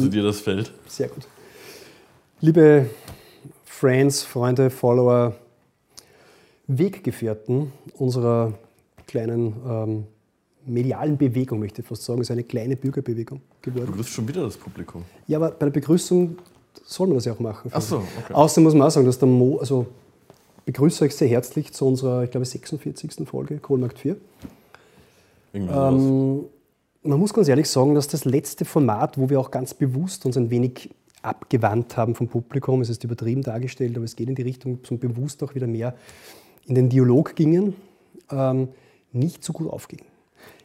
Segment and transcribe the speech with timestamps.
[0.00, 0.72] Überlasse dir das Feld.
[0.88, 1.26] Sehr gut.
[2.40, 2.90] Liebe
[3.64, 5.34] Friends, Freunde, Follower,
[6.66, 8.52] Weggefährten unserer
[9.06, 10.04] kleinen ähm,
[10.66, 12.20] medialen Bewegung, möchte ich fast sagen.
[12.20, 13.86] Ist eine kleine Bürgerbewegung Du geworden.
[13.92, 15.02] begrüßt schon wieder das Publikum.
[15.28, 16.36] Ja, aber bei der Begrüßung
[16.84, 17.70] soll man das ja auch machen.
[17.72, 18.32] Ach so, okay.
[18.34, 19.86] Außerdem muss man auch sagen, dass der Mo, also
[20.64, 23.28] begrüße euch sehr herzlich zu unserer, ich glaube, 46.
[23.28, 24.16] Folge, Kohlmarkt 4.
[25.52, 25.94] Irgendwie sowas.
[25.94, 26.44] Ähm,
[27.06, 30.36] man muss ganz ehrlich sagen, dass das letzte Format, wo wir auch ganz bewusst uns
[30.36, 30.90] ein wenig
[31.22, 34.98] abgewandt haben vom Publikum, es ist übertrieben dargestellt, aber es geht in die Richtung, zum
[34.98, 35.94] bewusst auch wieder mehr
[36.66, 37.74] in den Dialog gingen,
[38.30, 38.68] ähm,
[39.12, 40.00] nicht so gut aufging.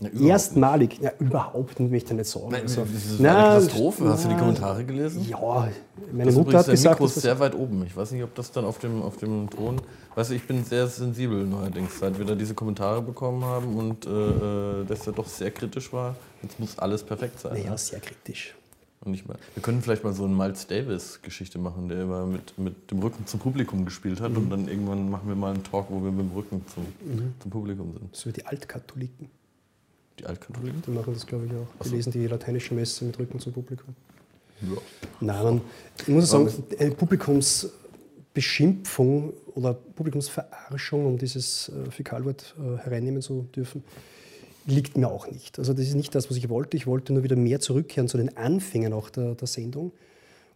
[0.07, 2.47] Überhaupt Erstmalig, ja, überhaupt nicht, möchte ich nicht sagen.
[2.49, 4.09] Nein, Also, das ist na, eine Katastrophe.
[4.09, 5.25] Hast du die na, Kommentare gelesen?
[5.29, 5.69] Ja,
[6.11, 7.85] meine Das Mutter hat gesagt, Mikro ist sehr weit oben.
[7.85, 9.79] Ich weiß nicht, ob das dann auf dem, auf dem Thron.
[10.15, 14.05] Weißt du, ich bin sehr sensibel neuerdings, seit wir da diese Kommentare bekommen haben und
[14.05, 16.15] äh, äh, dass er doch sehr kritisch war.
[16.41, 17.53] Jetzt muss alles perfekt sein.
[17.53, 17.77] naja, ne?
[17.77, 18.55] sehr kritisch.
[19.03, 19.37] Und nicht mal.
[19.55, 23.25] Wir können vielleicht mal so eine Miles Davis-Geschichte machen, der immer mit, mit dem Rücken
[23.25, 24.31] zum Publikum gespielt hat.
[24.31, 24.37] Mhm.
[24.37, 26.85] Und dann irgendwann machen wir mal einen Talk, wo wir mit dem Rücken zum,
[27.39, 28.15] zum Publikum sind.
[28.15, 29.29] So wie die Altkatholiken,
[30.19, 30.81] Die Altkatholiken?
[30.85, 31.67] die machen das, glaube ich, auch.
[31.83, 31.95] Die so.
[31.95, 33.95] lesen die lateinische Messe mit Rücken zum Publikum.
[34.61, 34.77] Ja.
[35.19, 35.61] Nein, man,
[35.99, 43.85] ich muss sagen, eine Publikumsbeschimpfung oder Publikumsverarschung, um dieses äh, Fäkalwort äh, hereinnehmen zu dürfen,
[44.65, 45.59] liegt mir auch nicht.
[45.59, 46.77] Also das ist nicht das, was ich wollte.
[46.77, 49.91] Ich wollte nur wieder mehr zurückkehren zu den Anfängen auch der, der Sendung,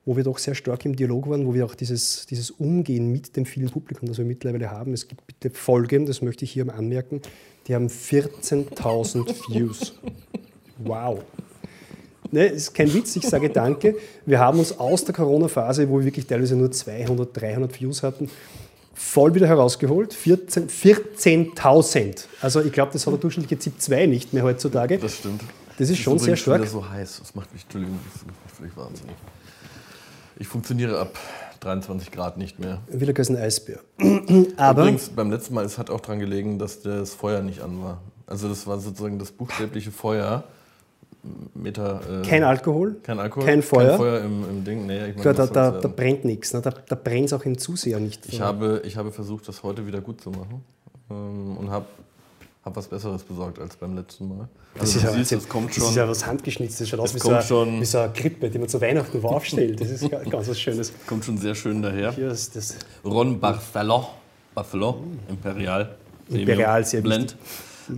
[0.05, 3.35] wo wir doch sehr stark im Dialog waren, wo wir auch dieses, dieses Umgehen mit
[3.35, 4.93] dem vielen Publikum, das wir mittlerweile haben.
[4.93, 7.21] Es gibt bitte Folgen, das möchte ich hier anmerken,
[7.67, 9.93] die haben 14.000 Views.
[10.77, 11.23] Wow.
[12.31, 13.95] Ne, ist kein Witz, ich sage danke.
[14.25, 18.29] Wir haben uns aus der Corona-Phase, wo wir wirklich teilweise nur 200, 300 Views hatten,
[18.93, 20.13] voll wieder herausgeholt.
[20.13, 22.25] 14 14.000.
[22.41, 24.97] also ich glaube, das hat der durchschnittliche ZIP 2 nicht mehr heutzutage.
[24.97, 25.41] Das stimmt.
[25.77, 26.61] Das ist schon sehr stark.
[26.61, 27.19] wieder so heiß.
[27.19, 29.15] Das macht mich, Entschuldigung, das macht mich völlig wahnsinnig.
[30.37, 31.17] Ich funktioniere ab
[31.65, 32.81] 23 Grad nicht mehr.
[32.87, 33.79] Wieder ein Eisbär.
[34.57, 37.81] Aber Übrigens, beim letzten Mal, es hat auch daran gelegen, dass das Feuer nicht an
[37.81, 38.01] war.
[38.27, 40.43] Also das war sozusagen das buchstäbliche Feuer.
[41.55, 43.89] Meter, äh, kein Alkohol, kein Alkohol, kein Feuer.
[43.89, 44.85] kein Feuer im, im Ding.
[44.85, 46.53] Nee, ich meine, da, da, da, brennt nichts.
[46.53, 46.61] Ne?
[46.61, 48.27] Da, da brennt es auch im Zuseher nicht.
[48.27, 50.63] ich, habe, ich habe versucht, das heute wieder gut zu machen
[51.09, 51.87] ähm, und habe
[52.65, 54.49] hab was Besseres besorgt als beim letzten Mal.
[54.73, 55.89] das Also ist, du ja, siehst, es kommt das schon.
[55.89, 56.79] ist ja was handgeschnitztes.
[56.79, 59.21] Das schaut aus wie so, eine, schon- wie so eine Krippe, die man zu Weihnachten
[59.21, 59.79] wo aufstellt.
[59.79, 60.91] Das ist ganz was Schönes.
[61.05, 62.11] kommt schon sehr schön daher.
[62.11, 64.07] Hier ist das Ron Barthelo,
[64.55, 64.97] Buffalo,
[65.29, 65.95] Imperial.
[66.29, 67.35] Imperial, sehr Blend.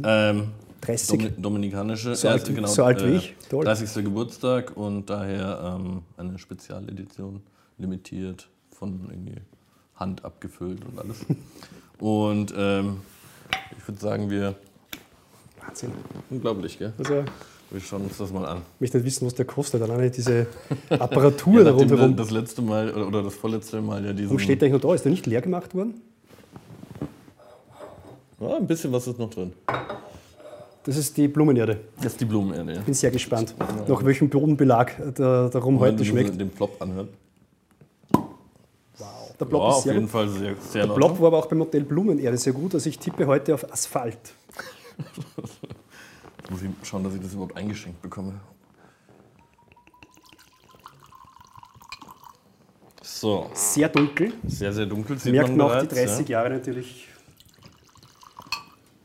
[0.03, 0.49] Ähm,
[0.81, 1.17] 30.
[1.17, 2.13] Domi Dominikanische.
[2.15, 3.35] So alt- ist genau, so alt wie äh, ich.
[3.49, 3.63] Toll.
[3.63, 4.03] 30.
[4.03, 7.41] Geburtstag und daher ähm, eine Spezialedition,
[7.77, 9.39] limitiert, von irgendwie
[9.95, 11.25] Hand abgefüllt und alles.
[11.99, 12.97] und ähm,
[13.77, 14.55] ich würde sagen, wir.
[15.65, 15.91] Wahnsinn.
[16.29, 16.93] Unglaublich, gell?
[16.97, 17.23] Also,
[17.69, 18.59] Wir schauen uns das mal an.
[18.75, 19.85] ich möchte nicht wissen, was der kostet.
[19.97, 20.47] Nicht diese
[20.89, 22.15] Apparatur Ja, rundherum.
[22.15, 24.29] das letzte Mal oder, oder das vorletzte Mal ja diesen.
[24.29, 24.95] Warum steht der eigentlich noch da?
[24.95, 26.01] Ist der nicht leer gemacht worden?
[28.39, 29.51] Ja, ein bisschen was ist noch drin.
[30.83, 31.79] Das ist die Blumenerde.
[31.97, 32.73] Das ist die Blumenerde.
[32.75, 32.81] Ja.
[32.81, 33.53] Bin sehr gespannt,
[33.87, 36.39] nach welchem Bodenbelag der, der Rum Wenn heute schmeckt.
[36.39, 37.09] den Plop anhört.
[39.39, 40.11] Der Blob ja, ist auf sehr jeden gut.
[40.11, 40.93] Fall sehr, sehr Der.
[40.93, 42.73] Blob war aber auch beim Hotel Blumenerde sehr gut.
[42.73, 44.17] Also ich tippe heute auf Asphalt.
[44.97, 48.39] Jetzt muss ich schauen, dass ich das überhaupt eingeschenkt bekomme.
[53.01, 54.33] So, Sehr dunkel.
[54.45, 55.17] sehr, sehr dunkel.
[55.17, 57.07] Sieht Merkt man man auch die bereits, 30 Jahre natürlich.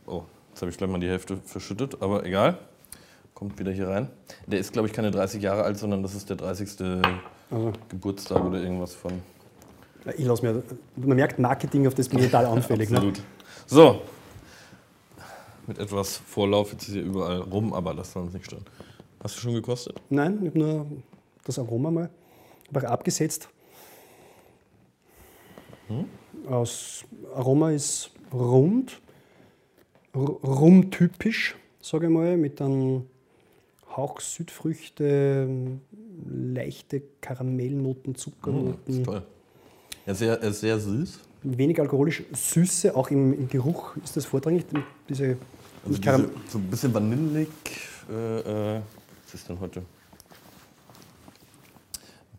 [0.06, 0.12] Ja.
[0.12, 2.58] Oh, jetzt habe ich gleich mal die Hälfte verschüttet, aber egal.
[3.32, 4.10] Kommt wieder hier rein.
[4.46, 6.68] Der ist, glaube ich, keine 30 Jahre alt, sondern das ist der 30.
[7.50, 9.22] Also, Geburtstag oder irgendwas von.
[10.16, 10.62] Ich lasse mir.
[10.96, 12.90] Man merkt Marketing, auf das bin ich total anfällig.
[12.90, 12.96] ne?
[12.96, 13.22] Absolut.
[13.66, 14.02] So.
[15.66, 18.64] Mit etwas Vorlauf, jetzt ist hier überall rum, aber das soll uns nicht stören.
[19.22, 20.00] Hast du schon gekostet?
[20.10, 20.86] Nein, ich habe nur
[21.44, 22.10] das Aroma mal
[22.68, 23.48] einfach abgesetzt.
[26.48, 27.04] Aus
[27.34, 29.00] Aroma ist rund,
[30.14, 33.04] rumtypisch, sage ich mal, mit einem
[33.94, 35.48] Hauch Südfrüchte,
[36.26, 39.22] leichte Karamellnoten, Das Zuckernoten, ist toll.
[40.06, 41.18] Er ist sehr, ist sehr süß.
[41.42, 44.64] wenig alkoholisch, Süße, auch im, im Geruch ist das vorrangig.
[45.08, 45.36] Diese,
[45.84, 47.48] Also diese, so ein bisschen vanillig.
[48.10, 48.80] Äh, äh,
[49.24, 49.80] was ist denn heute?
[49.80, 49.86] Ein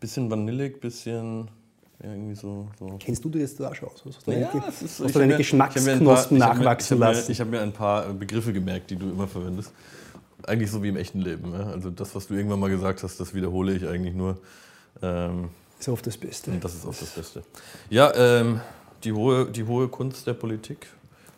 [0.00, 1.48] bisschen vanillig, bisschen
[2.02, 2.68] ja, irgendwie so.
[2.78, 2.96] so.
[2.98, 4.02] Kennst du dir das da schon aus?
[4.04, 7.02] Hast du Ja, deine- ist, hast du deine mir- mir Geschmacksknospen paar- mir- nachwachsen ich
[7.02, 7.32] hab mir- lassen?
[7.32, 9.72] Ich habe mir ein paar Begriffe gemerkt, die du immer verwendest.
[10.46, 11.52] Eigentlich so wie im echten Leben.
[11.54, 11.68] Ja?
[11.70, 14.36] Also das, was du irgendwann mal gesagt hast, das wiederhole ich eigentlich nur.
[15.00, 15.48] Ähm,
[15.84, 16.50] Ist oft das Beste.
[16.50, 17.42] und das ist auch das Beste.
[17.90, 18.58] Ja, ähm,
[19.04, 20.86] die, hohe, die hohe Kunst der Politik.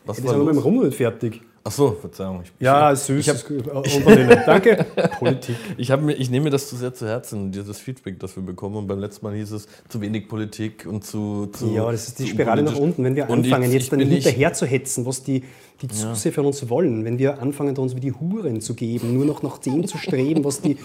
[0.05, 0.65] Was Die war sind aber beim los?
[0.65, 1.41] Rum nicht fertig.
[1.65, 2.43] Ach so, Verzeihung.
[2.45, 3.27] Ich, Ja, ich, süß.
[3.27, 4.41] Ich, hab, ist Vanille.
[4.47, 4.87] Danke.
[5.19, 5.57] Politik.
[5.77, 8.45] ich, hab mir, ich nehme mir das zu sehr zu Herzen, dieses Feedback, das wir
[8.45, 8.77] bekommen.
[8.77, 11.47] Und beim letzten Mal hieß es zu wenig Politik und zu.
[11.47, 13.03] zu Ja, das ist die Spirale nach unten.
[13.03, 15.43] Wenn wir anfangen, ich jetzt dann hinterher zu hetzen, was die,
[15.83, 19.25] die Zuseher von uns wollen, wenn wir anfangen, uns wie die Huren zu geben, nur
[19.25, 20.77] noch nach dem zu streben, was die,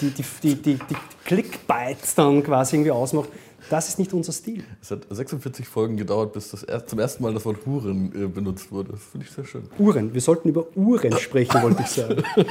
[0.00, 3.30] die, die, die, die, Clickbites dann quasi irgendwie ausmacht,
[3.70, 4.64] das ist nicht unser Stil.
[4.82, 8.26] Es hat 46 Folgen gedauert, bis das erst, zum ersten Mal das Wort Huren äh,
[8.26, 8.92] benutzt wurde.
[8.92, 9.62] Das finde ich sehr schön.
[9.78, 10.12] Uhren.
[10.12, 12.22] Wir sollten über Uhren sprechen, wollte ich sagen.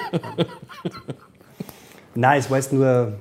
[2.15, 3.13] Nein, es war jetzt nur.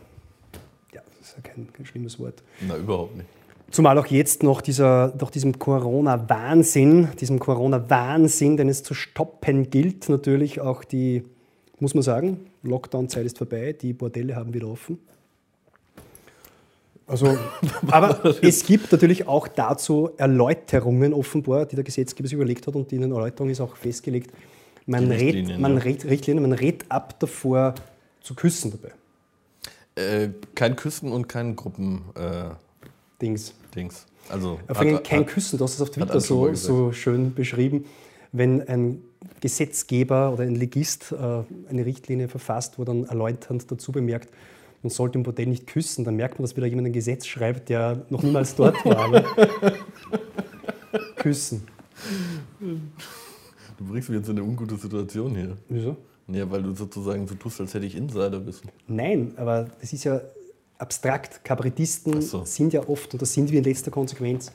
[0.93, 2.43] Ja, das ist ja kein, kein schlimmes Wort.
[2.67, 3.29] Na, überhaupt nicht.
[3.71, 10.11] Zumal auch jetzt noch dieser, nach diesem Corona-Wahnsinn, diesem Corona-Wahnsinn, den es zu stoppen gilt,
[10.11, 11.25] natürlich auch die,
[11.83, 14.99] muss man sagen, Lockdown-Zeit ist vorbei, die Bordelle haben wieder offen.
[17.09, 17.37] Also,
[17.89, 22.91] aber es gibt natürlich auch dazu Erläuterungen offenbar, die der Gesetzgeber sich überlegt hat und
[22.91, 24.31] die in den Erläuterungen ist auch festgelegt.
[24.87, 25.83] Man Richtlinien, man ja.
[25.83, 27.75] redet, Richtlinien, man redet ab davor
[28.21, 28.95] zu küssen dabei.
[29.95, 33.55] Äh, kein Küssen und kein Gruppen-Dings.
[33.75, 34.07] Dings.
[34.29, 37.35] also, Vor allem hat- kein hat- Küssen, du hast es auf Twitter so, so schön
[37.35, 37.87] beschrieben.
[38.33, 39.03] Wenn ein
[39.41, 41.17] Gesetzgeber oder ein Legist äh,
[41.69, 44.31] eine Richtlinie verfasst, wo dann erläuternd dazu bemerkt,
[44.83, 47.69] man sollte im Bordell nicht küssen, dann merkt man, dass wieder jemand ein Gesetz schreibt,
[47.69, 49.09] der noch niemals dort war.
[49.09, 49.25] Ne?
[51.17, 51.63] küssen.
[52.59, 55.57] Du bringst mich jetzt in eine ungute Situation hier.
[55.69, 55.97] Wieso?
[56.29, 58.71] Ja, weil du sozusagen so tust, als hätte ich Insiderwissen.
[58.89, 60.21] Nein, aber das ist ja
[60.79, 61.45] abstrakt.
[61.45, 62.45] Kabarettisten so.
[62.45, 64.53] sind ja oft, und das sind wir in letzter Konsequenz,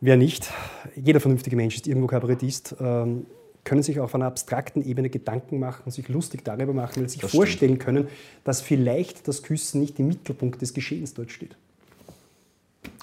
[0.00, 0.50] wer nicht,
[0.96, 3.26] jeder vernünftige Mensch ist irgendwo Kabarettist, ähm,
[3.64, 7.14] können sich auf einer abstrakten Ebene Gedanken machen und sich lustig darüber machen, weil sie
[7.14, 8.08] sich Das vorstellen können,
[8.44, 11.56] dass vielleicht das Küssen nicht im Mittelpunkt des Geschehens dort steht.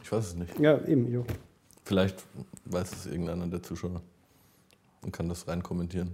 [0.03, 0.59] Ich weiß es nicht.
[0.59, 1.23] Ja, eben, ja.
[1.83, 2.23] Vielleicht
[2.65, 4.01] weiß es irgendeiner der Zuschauer
[5.01, 6.11] und kann das rein kommentieren.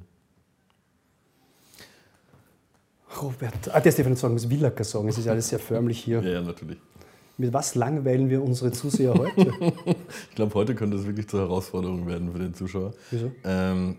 [3.21, 6.21] Robert, ah, der Stefan sagen, muss Willacker sagen, es ist alles sehr förmlich hier.
[6.21, 6.77] Ja, ja, natürlich.
[7.41, 9.51] Mit was langweilen wir unsere Zuseher heute?
[10.29, 12.93] Ich glaube, heute könnte es wirklich zur Herausforderung werden für den Zuschauer.
[13.09, 13.31] Wieso?
[13.43, 13.95] Ähm,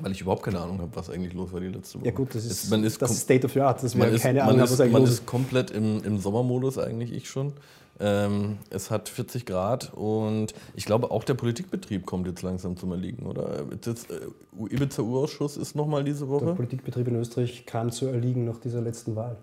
[0.00, 2.04] weil ich überhaupt keine Ahnung habe, was eigentlich los war die letzte Woche.
[2.06, 4.12] Ja gut, das ist, Es- ist, das ist State of the Art, dass wir man
[4.14, 7.30] ist, keine Ahnung haben, was eigentlich man los ist komplett im, im Sommermodus eigentlich, ich
[7.30, 7.54] schon.
[7.98, 12.92] Ähm, es hat 40 Grad und ich glaube auch der Politikbetrieb kommt jetzt langsam zum
[12.92, 13.64] Erliegen, oder?
[13.80, 14.20] Das äh,
[14.74, 16.54] Ibiza-Urausschuss ist nochmal diese Der Woche.
[16.54, 19.38] Politikbetrieb in Österreich kam zu erliegen nach dieser letzten Wahl,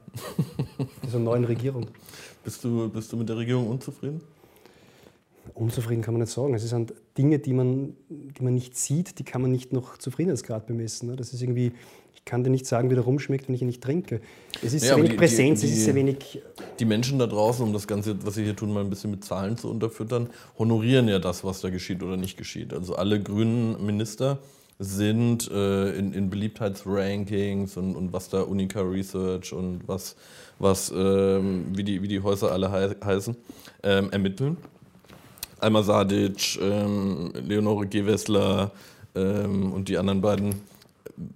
[1.04, 1.88] dieser neuen Regierung.
[2.44, 4.22] Bist du, bist du mit der Regierung unzufrieden?
[5.54, 6.54] Unzufrieden kann man nicht sagen.
[6.54, 10.66] Es sind Dinge, die man, die man nicht sieht, die kann man nicht noch Zufriedenheitsgrad
[10.68, 11.10] bemessen.
[11.10, 11.16] ne?
[11.16, 11.74] Das ist irgendwie,
[12.16, 14.22] ich kann dir nicht sagen, wie der rumschmeckt, wenn ich ihn nicht trinke.
[14.62, 16.42] Es ist Ja, sehr wenig die- Präsenz, die- es ist sehr wenig.
[16.80, 19.24] Die Menschen da draußen, um das Ganze, was sie hier tun, mal ein bisschen mit
[19.26, 22.74] Zahlen zu unterfüttern, honorieren ja das, was da geschieht oder nicht geschieht.
[22.74, 24.40] Also alle grünen Minister
[24.84, 30.16] sind äh, in, in Beliebtheitsrankings und, und was da Unica Research und was,
[30.60, 33.36] was ähm, wie, die, wie die Häuser alle hei heißen,
[33.84, 34.58] ähm, ermitteln.
[35.60, 38.72] Alma Sadic, ähm, Leonore Gewessler
[39.16, 40.56] ähm, und die anderen beiden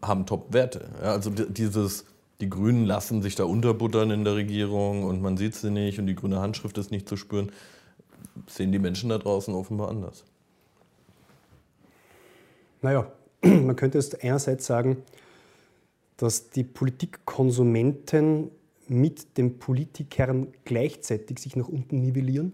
[0.01, 0.89] haben Top-Werte.
[1.01, 2.05] Ja, also di- dieses,
[2.41, 6.07] die Grünen lassen sich da unterbuttern in der Regierung und man sieht sie nicht und
[6.07, 7.51] die grüne Handschrift ist nicht zu spüren,
[8.47, 10.25] sehen die Menschen da draußen offenbar anders.
[12.81, 13.07] Naja,
[13.41, 14.97] man könnte jetzt einerseits sagen,
[16.17, 18.51] dass die Politikkonsumenten
[18.87, 22.53] mit den Politikern gleichzeitig sich nach unten nivellieren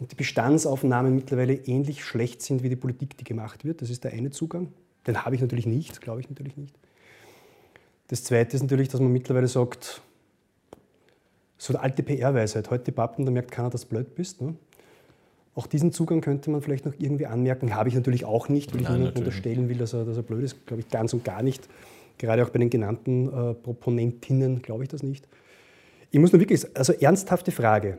[0.00, 3.82] und die Bestandsaufnahmen mittlerweile ähnlich schlecht sind wie die Politik, die gemacht wird.
[3.82, 4.72] Das ist der eine Zugang.
[5.06, 6.74] Den habe ich natürlich nicht, glaube ich natürlich nicht.
[8.08, 10.02] Das zweite ist natürlich, dass man mittlerweile sagt,
[11.56, 14.40] so eine alte PR-Weisheit, heute Pappen, da merkt keiner, dass du blöd bist.
[14.42, 14.54] Ne?
[15.54, 17.74] Auch diesen Zugang könnte man vielleicht noch irgendwie anmerken.
[17.74, 20.16] Habe ich natürlich auch nicht, weil ich Nein, niemandem natürlich unterstellen will, dass er, dass
[20.16, 20.66] er blöd ist.
[20.66, 21.68] Glaube ich ganz und gar nicht.
[22.18, 25.28] Gerade auch bei den genannten äh, Proponentinnen glaube ich das nicht.
[26.10, 27.98] Ich muss nur wirklich, also ernsthafte Frage.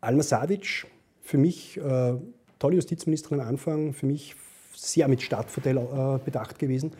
[0.00, 0.86] Alma Sadic,
[1.22, 2.14] für mich äh,
[2.58, 4.36] tolle Justizministerin am Anfang, für mich
[4.74, 6.92] sehr mit Stadtvorteil äh, bedacht gewesen,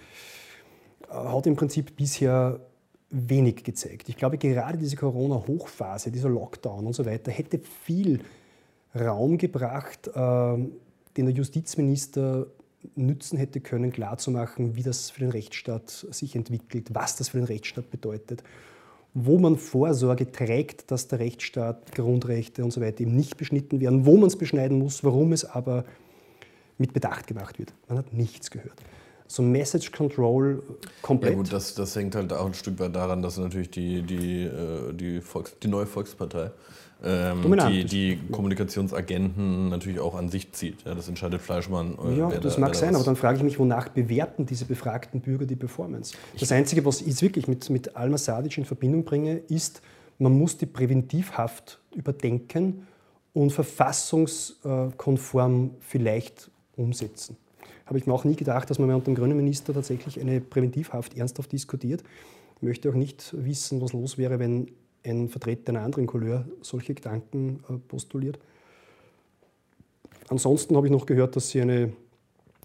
[1.09, 2.61] äh, hat im Prinzip bisher
[3.11, 4.09] wenig gezeigt.
[4.09, 8.21] Ich glaube, gerade diese Corona-Hochphase, dieser Lockdown und so weiter, hätte viel
[8.95, 10.57] Raum gebracht, äh,
[11.17, 12.47] den der Justizminister
[12.97, 17.47] nützen hätte können, klarzumachen, wie das für den Rechtsstaat sich entwickelt, was das für den
[17.47, 18.43] Rechtsstaat bedeutet,
[19.15, 24.07] wo man Vorsorge trägt, dass der Rechtsstaat, Grundrechte und so weiter eben nicht beschnitten werden,
[24.07, 25.85] wo man es beschneiden muss, warum es aber
[26.79, 27.73] mit Bedacht gemacht wird.
[27.89, 28.75] Man hat nichts gehört.
[29.27, 30.63] so Message Control
[31.01, 31.33] komplett.
[31.33, 34.43] Ja gut, das, das hängt halt auch ein Stück weit daran, dass natürlich die, die,
[34.43, 36.51] äh, die, Volks-, die neue Volkspartei
[37.03, 40.85] ähm, die, die Kommunikationsagenten natürlich auch an sich zieht.
[40.85, 41.99] Ja, das entscheidet Fleischmann.
[42.03, 45.21] Äh, ja, das da, mag sein, aber dann frage ich mich, wonach bewerten diese befragten
[45.21, 46.15] Bürger die Performance?
[46.39, 49.83] Das Einzige, was ich wirklich mit, mit Alma Sadic in Verbindung bringe, ist,
[50.19, 52.87] man muss die Präventivhaft überdenken
[53.33, 57.37] und verfassungskonform vielleicht umsetzen.
[57.87, 61.17] Habe ich mir auch nie gedacht, dass man unter dem grünen Minister tatsächlich eine Präventivhaft
[61.17, 62.03] ernsthaft diskutiert.
[62.57, 64.69] Ich möchte auch nicht wissen, was los wäre, wenn
[65.05, 68.39] ein Vertreter einer anderen Couleur solche Gedanken äh, postuliert.
[70.29, 71.93] Ansonsten habe ich noch gehört, dass sie eine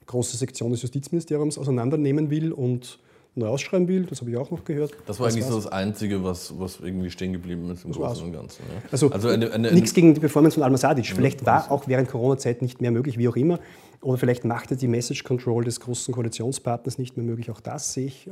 [0.05, 2.99] große Sektion des Justizministeriums auseinandernehmen will und
[3.35, 4.05] neu ausschreiben will.
[4.05, 4.91] Das habe ich auch noch gehört.
[5.05, 5.63] Das war das eigentlich war's.
[5.63, 8.63] so das Einzige, was, was irgendwie stehen geblieben ist im das Großen und Ganzen.
[8.67, 8.89] Ja.
[8.91, 11.07] Also, also nichts gegen die Performance von Alma Sadic.
[11.07, 13.59] Vielleicht war auch während Corona-Zeit nicht mehr möglich, wie auch immer.
[14.01, 17.51] Oder vielleicht machte die Message Control des großen Koalitionspartners nicht mehr möglich.
[17.51, 18.31] Auch das sehe ich äh,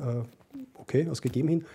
[0.76, 1.66] okay, aus gegeben hin.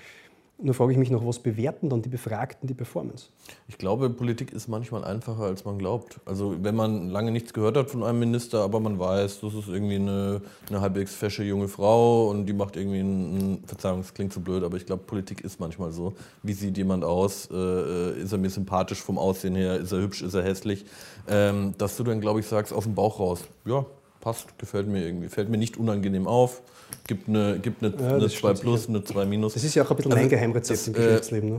[0.65, 3.27] Nur frage ich mich noch, was bewerten dann die Befragten die Performance?
[3.67, 6.21] Ich glaube, Politik ist manchmal einfacher, als man glaubt.
[6.25, 9.67] Also wenn man lange nichts gehört hat von einem Minister, aber man weiß, das ist
[9.67, 14.33] irgendwie eine, eine halbwegs fesche junge Frau und die macht irgendwie einen, Verzeihung, das klingt
[14.33, 16.15] so blöd, aber ich glaube, Politik ist manchmal so.
[16.45, 17.49] Wie sieht jemand aus?
[17.51, 19.79] Äh, ist er mir sympathisch vom Aussehen her?
[19.79, 20.23] Ist er hübsch?
[20.23, 20.85] Ist er hässlich?
[21.27, 23.85] Ähm, dass du dann, glaube ich, sagst, aus dem Bauch raus, ja,
[24.23, 26.63] passt, gefällt mir irgendwie, fällt mir nicht unangenehm auf,
[27.07, 29.53] gibt eine, gibt eine, ja, eine 2 plus, eine 2 minus.
[29.53, 31.51] Das ist ja auch ein bisschen also, mein Geheimrezept das, im Geschäftsleben.
[31.51, 31.59] Ne?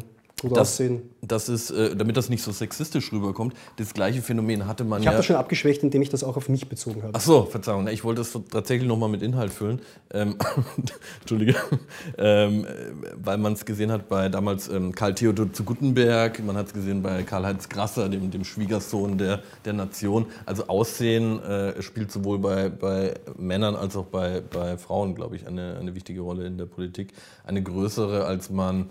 [0.50, 1.02] Gut das, aussehen.
[1.22, 5.06] Das ist, äh, damit das nicht so sexistisch rüberkommt, das gleiche Phänomen hatte man ich
[5.06, 5.12] ja.
[5.12, 7.14] Ich habe das schon abgeschwächt, indem ich das auch auf mich bezogen habe.
[7.14, 9.82] Ach so, Verzeihung, ich wollte das tatsächlich nochmal mit Inhalt füllen.
[10.12, 10.36] Ähm,
[11.22, 11.56] Entschuldige.
[12.18, 12.68] Ähm,
[13.16, 16.74] weil man es gesehen hat bei damals ähm, Karl Theodor zu Guttenberg, man hat es
[16.74, 20.26] gesehen bei Karl-Heinz Grasser, dem, dem Schwiegersohn der, der Nation.
[20.46, 25.48] Also Aussehen äh, spielt sowohl bei, bei Männern als auch bei, bei Frauen, glaube ich,
[25.48, 27.14] eine, eine wichtige Rolle in der Politik.
[27.46, 28.90] Eine größere, als man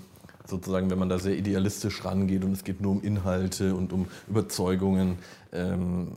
[0.52, 4.06] sozusagen, wenn man da sehr idealistisch rangeht und es geht nur um Inhalte und um
[4.28, 5.18] Überzeugungen,
[5.52, 6.12] ähm,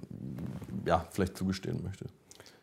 [0.86, 2.06] ja, vielleicht zugestehen möchte.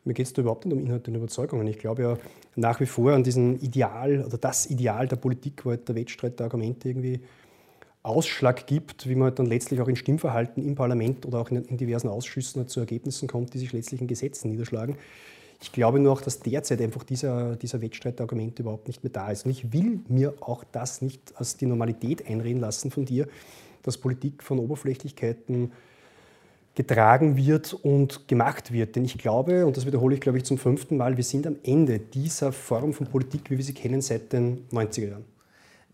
[0.05, 1.67] Mir geht es da überhaupt nicht um Inhalte und Überzeugungen.
[1.67, 2.19] Ich glaube ja
[2.55, 6.39] nach wie vor an diesen Ideal oder das Ideal der Politik, wo halt der Wettstreit
[6.39, 7.21] der Argumente irgendwie
[8.03, 11.65] Ausschlag gibt, wie man halt dann letztlich auch in Stimmverhalten im Parlament oder auch in,
[11.65, 14.97] in diversen Ausschüssen halt zu Ergebnissen kommt, die sich letztlich in Gesetzen niederschlagen.
[15.63, 19.47] Ich glaube nur auch, dass derzeit einfach dieser, dieser Wettstreitargument überhaupt nicht mehr da ist.
[19.47, 23.29] Und ich will mir auch das nicht als die Normalität einreden lassen von dir,
[23.85, 25.71] dass Politik von Oberflächlichkeiten
[26.75, 28.97] getragen wird und gemacht wird.
[28.97, 31.57] Denn ich glaube, und das wiederhole ich, glaube ich, zum fünften Mal, wir sind am
[31.63, 35.32] Ende dieser Form von Politik, wie wir sie kennen, seit den 90er Jahren.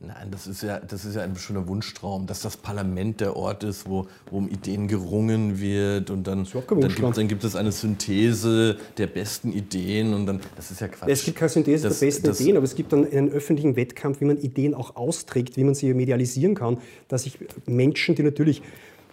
[0.00, 3.64] Nein, das ist ja, das ist ja ein schöner Wunschtraum, dass das Parlament der Ort
[3.64, 7.72] ist, wo, wo um Ideen gerungen wird und dann, dann, gibt, dann gibt es eine
[7.72, 11.08] Synthese der besten Ideen und dann, das ist ja Quatsch.
[11.08, 13.74] Es gibt keine Synthese das, der besten das, Ideen, aber es gibt dann einen öffentlichen
[13.74, 16.78] Wettkampf, wie man Ideen auch austrägt, wie man sie medialisieren kann,
[17.08, 17.36] dass sich
[17.66, 18.62] Menschen, die natürlich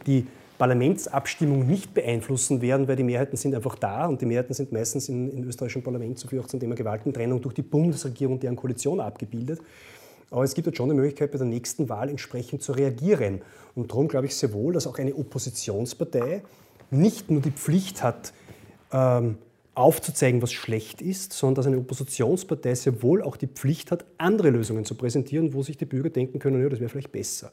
[0.05, 0.27] die
[0.59, 5.09] Parlamentsabstimmung nicht beeinflussen werden, weil die Mehrheiten sind einfach da und die Mehrheiten sind meistens
[5.09, 9.59] im, im österreichischen Parlament zu zum Thema Gewaltentrennung durch die Bundesregierung, deren Koalition abgebildet.
[10.31, 13.41] Aber es gibt halt schon die Möglichkeit, bei der nächsten Wahl entsprechend zu reagieren.
[13.75, 16.41] Und darum glaube ich sehr wohl, dass auch eine Oppositionspartei
[16.91, 18.33] nicht nur die Pflicht hat,
[18.91, 19.37] ähm,
[19.75, 24.49] aufzuzeigen, was schlecht ist, sondern dass eine Oppositionspartei sehr wohl auch die Pflicht hat, andere
[24.49, 27.51] Lösungen zu präsentieren, wo sich die Bürger denken können, ja, das wäre vielleicht besser.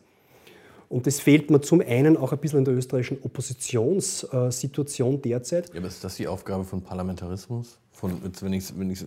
[0.89, 5.71] Und das fehlt mir zum einen auch ein bisschen in der österreichischen Oppositionssituation derzeit.
[5.71, 7.79] Ja, aber ist das die Aufgabe von Parlamentarismus?
[7.91, 9.05] Von, wenn ich, wenn ich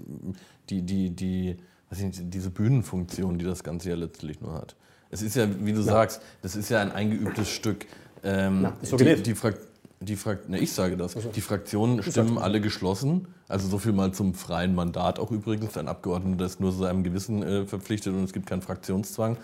[0.69, 1.57] die, die, die
[1.89, 4.75] weiß ich nicht, diese Bühnenfunktion, die das Ganze ja letztlich nur hat.
[5.12, 5.86] Es ist ja, wie du ja.
[5.86, 7.86] sagst, das ist ja ein eingeübtes Stück.
[8.24, 9.54] Ähm, Na, so die, die, Fra
[10.00, 11.15] die Fra ne, ich sage das.
[11.15, 11.30] Also.
[11.30, 13.27] Die Fraktionen stimmen alle geschlossen.
[13.48, 15.77] Also so viel mal zum freien Mandat auch übrigens.
[15.77, 19.38] Ein Abgeordneter ist nur seinem Gewissen äh, verpflichtet und es gibt keinen Fraktionszwang.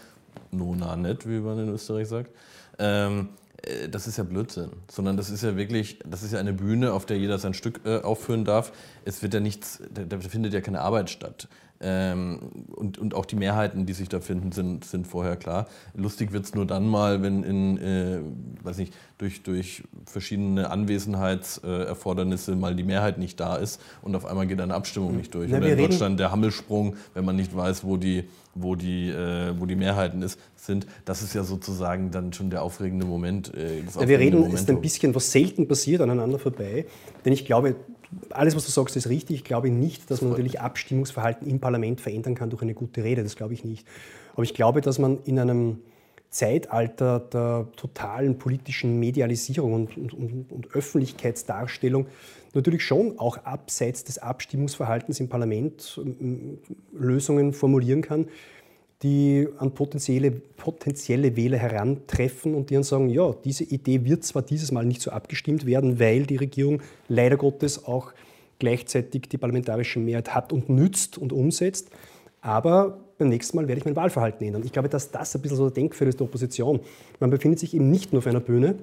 [0.52, 2.32] No, na, net, wie man in Österreich sagt.
[2.80, 3.30] Ähm,
[3.62, 6.94] äh, das ist ja Blödsinn, sondern das ist ja wirklich, das ist ja eine Bühne,
[6.94, 8.72] auf der jeder sein Stück äh, aufführen darf.
[9.06, 11.48] Es wird ja nichts, da, da findet ja keine Arbeit statt.
[11.82, 12.40] Ähm,
[12.76, 15.68] und, und auch die Mehrheiten, die sich da finden, sind, sind vorher klar.
[15.96, 18.20] Lustig wird es nur dann mal, wenn in, äh,
[18.64, 24.48] weiß nicht, durch, durch verschiedene Anwesenheitserfordernisse mal die Mehrheit nicht da ist und auf einmal
[24.48, 25.50] geht eine Abstimmung nicht durch.
[25.50, 29.54] Ja, Oder in Deutschland der Hammelsprung, wenn man nicht weiß, wo die, wo die, äh,
[29.60, 30.86] wo die Mehrheiten ist, sind.
[31.06, 33.54] Das ist ja sozusagen dann schon der aufregende Moment.
[33.56, 34.56] Äh, ja, wir reden Momentum.
[34.56, 36.86] ist ein bisschen, was selten passiert, aneinander vorbei.
[37.26, 37.76] Denn ich glaube,
[38.30, 39.38] alles, was du sagst, ist richtig.
[39.38, 43.24] Ich glaube nicht, dass man natürlich Abstimmungsverhalten im Parlament verändern kann durch eine gute Rede.
[43.24, 43.88] Das glaube ich nicht.
[44.34, 45.80] Aber ich glaube, dass man in einem
[46.30, 52.08] Zeitalter der totalen politischen Medialisierung und, und, und, und, Öffentlichkeitsdarstellung
[52.54, 56.00] natürlich schon auch abseits des Abstimmungsverhaltens im Parlament
[56.94, 58.28] Lösungen formulieren kann,
[59.04, 64.44] die an potenzielle, potenzielle Wähler herantreffen und die dann sagen, ja, diese Idee wird zwar
[64.44, 68.14] dieses Mal nicht so abgestimmt werden, weil die Regierung leider Gottes auch
[68.60, 71.90] gleichzeitig die parlamentarische Mehrheit hat und nützt und umsetzt,
[72.42, 74.64] aber beim nächsten Mal werde ich mein Wahlverhalten ändern.
[74.66, 76.80] Ich glaube, dass das ein bisschen so der Denkfehler ist der Opposition.
[77.20, 78.76] Man befindet sich eben nicht nur auf einer Bühne,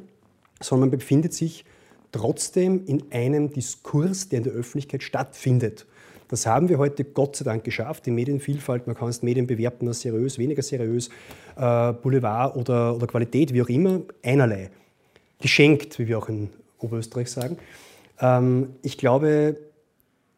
[0.60, 1.64] sondern man befindet sich
[2.12, 5.86] trotzdem in einem Diskurs, der in der Öffentlichkeit stattfindet.
[6.28, 8.06] Das haben wir heute Gott sei Dank geschafft.
[8.06, 11.08] Die Medienvielfalt, man kann es Medien bewerten als seriös, weniger seriös,
[11.56, 14.70] äh, Boulevard oder, oder Qualität, wie auch immer, einerlei.
[15.40, 17.56] Geschenkt, wie wir auch in Oberösterreich sagen.
[18.20, 19.56] Ähm, ich glaube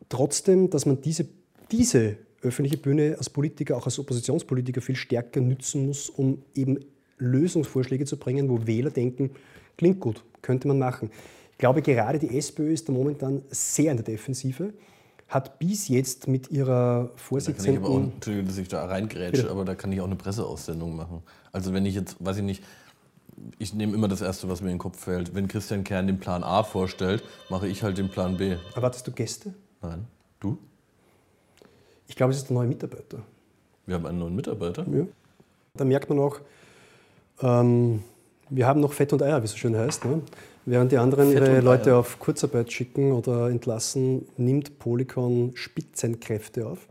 [0.08, 1.26] trotzdem, dass man diese,
[1.72, 6.78] diese öffentliche Bühne als Politiker, auch als Oppositionspolitiker viel stärker nützen muss, um eben
[7.18, 9.30] Lösungsvorschläge zu bringen, wo Wähler denken,
[9.76, 11.10] klingt gut, könnte man machen.
[11.52, 14.72] Ich glaube, gerade die SPÖ ist da momentan sehr in der Defensive
[15.30, 17.76] hat bis jetzt mit ihrer Vorsitzenden.
[17.76, 20.06] Da kann ich aber auch, Entschuldigung, dass ich da reingrätsche, aber da kann ich auch
[20.06, 21.22] eine Presseaussendung machen.
[21.52, 22.64] Also wenn ich jetzt, weiß ich nicht,
[23.58, 25.34] ich nehme immer das Erste, was mir in den Kopf fällt.
[25.34, 28.56] Wenn Christian Kern den Plan A vorstellt, mache ich halt den Plan B.
[28.74, 29.54] Erwartest du Gäste?
[29.80, 30.06] Nein.
[30.40, 30.58] Du?
[32.08, 33.22] Ich glaube, es ist der neue Mitarbeiter.
[33.86, 34.84] Wir haben einen neuen Mitarbeiter?
[34.92, 35.06] Ja.
[35.74, 36.40] Da merkt man auch,
[37.40, 38.02] ähm,
[38.50, 40.04] wir haben noch Fett und Eier, wie es so schön heißt.
[40.04, 40.22] Ne?
[40.66, 46.86] Während die anderen Fett ihre Leute auf Kurzarbeit schicken oder entlassen, nimmt Polycon Spitzenkräfte auf.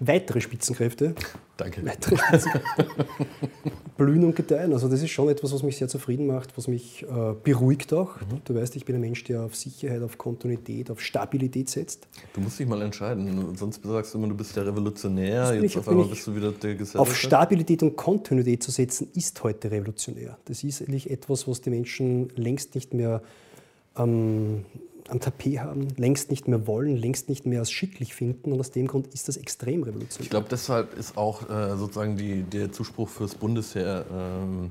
[0.00, 1.14] Weitere Spitzenkräfte.
[1.56, 1.84] Danke.
[1.84, 2.86] Weitere Spitzenkräfte.
[3.96, 4.72] Blühen und gedeihen.
[4.72, 8.16] Also das ist schon etwas, was mich sehr zufrieden macht, was mich äh, beruhigt auch.
[8.16, 8.40] Mhm.
[8.44, 12.08] Du weißt, ich bin ein Mensch, der auf Sicherheit, auf Kontinuität, auf Stabilität setzt.
[12.34, 13.54] Du musst dich mal entscheiden.
[13.56, 15.54] Sonst sagst du immer, du bist der Revolutionär.
[15.54, 17.00] Jetzt ich, auf einmal bist du wieder der Gesellschaft.
[17.00, 20.38] Auf Stabilität und Kontinuität zu setzen, ist heute revolutionär.
[20.46, 23.22] Das ist eigentlich etwas, was die Menschen längst nicht mehr
[23.96, 24.64] ähm,
[25.08, 28.52] am Tapet haben, längst nicht mehr wollen, längst nicht mehr als schicklich finden.
[28.52, 30.24] Und aus dem Grund ist das extrem revolutionär.
[30.24, 34.70] Ich glaube, deshalb ist auch äh, sozusagen die, der Zuspruch fürs Bundesheer ähm,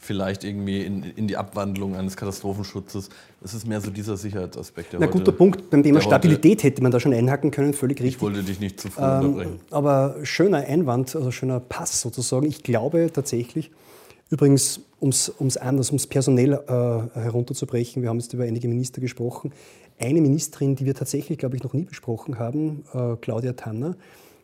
[0.00, 3.10] vielleicht irgendwie in, in, die Abwandlung eines Katastrophenschutzes.
[3.44, 4.94] Es ist mehr so dieser Sicherheitsaspekt.
[4.94, 5.68] Na, heute, guter Punkt.
[5.68, 8.16] Beim Thema Stabilität hätte man da schon einhacken können, völlig richtig.
[8.16, 9.60] Ich wollte dich nicht zu früh ähm, unterbrechen.
[9.70, 12.46] Aber schöner Einwand, also schöner Pass sozusagen.
[12.46, 13.70] Ich glaube tatsächlich,
[14.30, 19.00] Übrigens, um es anders, um es personell äh, herunterzubrechen, wir haben jetzt über einige Minister
[19.00, 19.52] gesprochen.
[19.98, 23.96] Eine Ministerin, die wir tatsächlich, glaube ich, noch nie besprochen haben, äh, Claudia Tanner,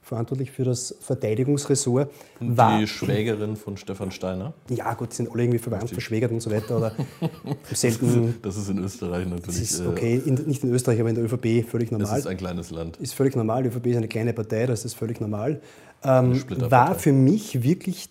[0.03, 2.11] verantwortlich für das Verteidigungsressort.
[2.40, 4.55] Und war, die Schwägerin von Stefan Steiner?
[4.70, 6.77] Ja, gut, die sind alle irgendwie verwandt, verschwägert und so weiter.
[6.79, 6.92] Oder
[7.72, 9.62] selten, das ist in Österreich natürlich.
[9.62, 12.09] Ist äh, okay, in, nicht in Österreich, aber in der ÖVP völlig normal.
[12.09, 12.96] Das ist ein kleines Land.
[12.96, 13.62] Ist völlig normal.
[13.62, 15.61] Die ÖVP ist eine kleine Partei, das ist völlig normal.
[16.03, 18.11] Ähm, war für mich wirklich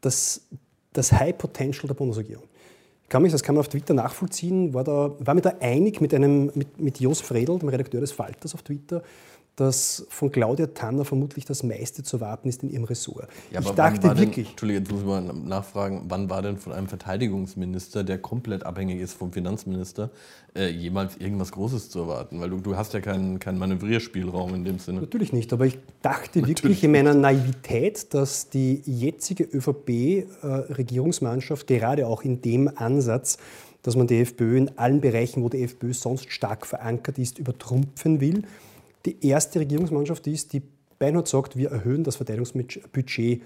[0.00, 0.42] das
[0.96, 2.44] das High Potential der Bundesregierung.
[3.02, 6.00] Ich kann mich, das kann man auf Twitter nachvollziehen, war, da, war mir da einig
[6.00, 9.02] mit, einem, mit, mit Josef Redl, dem Redakteur des Falters auf Twitter,
[9.56, 13.28] dass von Claudia Tanner vermutlich das meiste zu warten ist in ihrem Ressort.
[13.50, 14.50] Ja, ich dachte denn, wirklich.
[14.50, 19.00] Entschuldige, jetzt muss ich mal nachfragen, wann war denn von einem Verteidigungsminister, der komplett abhängig
[19.00, 20.10] ist vom Finanzminister,
[20.54, 22.38] äh, jemals irgendwas Großes zu erwarten?
[22.38, 25.00] Weil du, du hast ja keinen, keinen Manövrierspielraum in dem Sinne.
[25.00, 31.78] Natürlich nicht, aber ich dachte Natürlich wirklich in meiner Naivität, dass die jetzige ÖVP-Regierungsmannschaft äh,
[31.78, 33.38] gerade auch in dem Ansatz,
[33.82, 38.20] dass man die FPÖ in allen Bereichen, wo die FPÖ sonst stark verankert ist, übertrumpfen
[38.20, 38.42] will
[39.06, 40.62] die erste Regierungsmannschaft ist, die
[40.98, 43.42] beinahe sagt, wir erhöhen das Verteidigungsbudget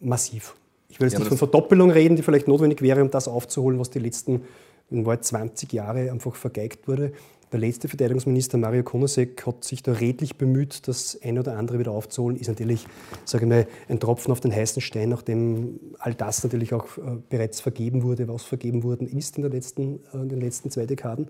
[0.00, 0.54] massiv.
[0.88, 3.78] Ich will jetzt ja, nicht von Verdoppelung reden, die vielleicht notwendig wäre, um das aufzuholen,
[3.78, 4.42] was die letzten
[4.90, 7.12] in 20 Jahre einfach vergeigt wurde.
[7.52, 11.92] Der letzte Verteidigungsminister Mario Konosek hat sich da redlich bemüht, das eine oder andere wieder
[11.92, 12.36] aufzuholen.
[12.36, 12.86] Ist natürlich,
[13.24, 17.18] sage ich mal, ein Tropfen auf den heißen Stein, nachdem all das natürlich auch äh,
[17.28, 21.28] bereits vergeben wurde, was vergeben worden ist in, letzten, äh, in den letzten zwei Dekaden.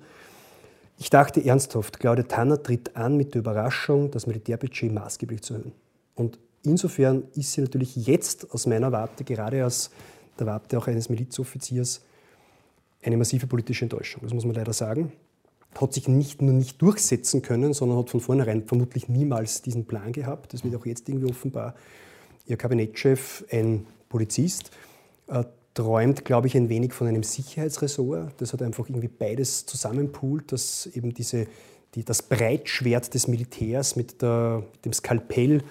[0.96, 5.72] Ich dachte ernsthaft, Claudia Tanner tritt an mit der Überraschung, das Militärbudget maßgeblich zu erhöhen.
[6.14, 9.90] Und insofern ist sie natürlich jetzt aus meiner Warte, gerade aus
[10.38, 12.02] der Warte auch eines Milizoffiziers,
[13.02, 14.22] eine massive politische Enttäuschung.
[14.22, 15.12] Das muss man leider sagen.
[15.78, 20.12] Hat sich nicht nur nicht durchsetzen können, sondern hat von vornherein vermutlich niemals diesen Plan
[20.12, 20.52] gehabt.
[20.52, 21.74] Das wird auch jetzt irgendwie offenbar.
[22.46, 24.70] Ihr Kabinettschef, ein Polizist,
[25.26, 25.44] äh,
[25.74, 28.32] träumt, glaube ich, ein wenig von einem Sicherheitsressort.
[28.38, 31.46] Das hat einfach irgendwie beides zusammenpoolt, dass eben diese,
[31.94, 35.62] die, das Breitschwert des Militärs mit, der, mit dem Skalpell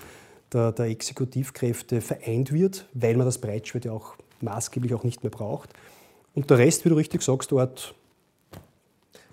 [0.52, 5.32] der, der, Exekutivkräfte vereint wird, weil man das Breitschwert ja auch maßgeblich auch nicht mehr
[5.32, 5.70] braucht.
[6.36, 7.96] Und der Rest, wie du richtig sagst, dort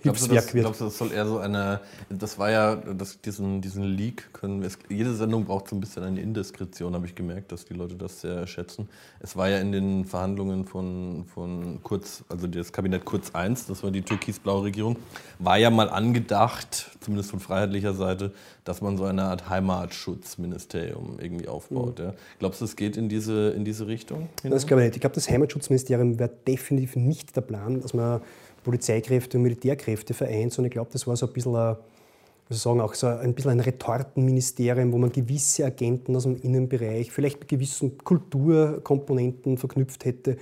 [0.03, 0.65] Hilfswerk das, wird.
[0.65, 4.63] Glaubst du, das soll eher so eine, das war ja, das, diesen, diesen Leak können
[4.63, 7.97] es, jede Sendung braucht so ein bisschen eine Indiskretion, habe ich gemerkt, dass die Leute
[7.97, 8.89] das sehr schätzen.
[9.21, 13.83] Es war ja in den Verhandlungen von, von Kurz, also das Kabinett Kurz 1, das
[13.83, 14.97] war die türkis-blaue Regierung,
[15.39, 18.33] war ja mal angedacht, zumindest von freiheitlicher Seite,
[18.65, 21.99] dass man so eine Art Heimatschutzministerium irgendwie aufbaut.
[21.99, 22.05] Mhm.
[22.05, 22.15] Ja.
[22.39, 24.29] Glaubst du, es geht in diese, in diese Richtung?
[24.43, 24.97] Das glaube ich nicht.
[24.97, 28.21] Ich glaube, das Heimatschutzministerium wäre definitiv nicht der Plan, dass man
[28.63, 31.77] Polizeikräfte und Militärkräfte vereint, sondern ich glaube, das war so ein bisschen ein,
[32.51, 37.41] sagen, auch so ein bisschen ein Retortenministerium, wo man gewisse Agenten aus dem Innenbereich, vielleicht
[37.41, 40.37] mit gewissen Kulturkomponenten verknüpft hätte.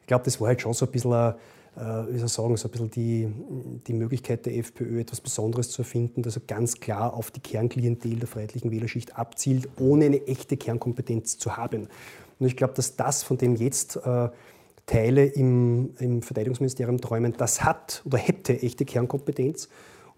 [0.00, 1.34] Ich glaube, das war halt schon so ein bisschen, ein,
[1.76, 3.28] äh, wie soll ich sagen, so ein bisschen die,
[3.86, 8.28] die Möglichkeit der FPÖ, etwas Besonderes zu erfinden, das ganz klar auf die Kernklientel der
[8.28, 11.88] freiheitlichen Wählerschicht abzielt, ohne eine echte Kernkompetenz zu haben.
[12.38, 14.28] Und ich glaube, dass das, von dem jetzt äh,
[14.86, 19.68] Teile im, im Verteidigungsministerium träumen, das hat oder hätte echte Kernkompetenz.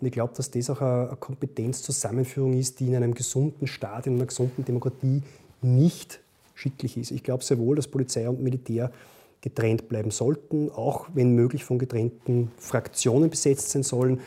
[0.00, 4.14] Und ich glaube, dass das auch eine, Kompetenzzusammenführung ist, die in einem gesunden Staat, in
[4.14, 5.22] einer gesunden Demokratie
[5.62, 6.20] nicht
[6.54, 7.10] schicklich ist.
[7.10, 8.92] Ich glaube sehr wohl, dass Polizei und Militär
[9.40, 14.20] getrennt bleiben sollten, auch wenn möglich von getrennten Fraktionen besetzt sein sollen.